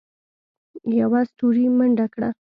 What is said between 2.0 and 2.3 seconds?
کړه.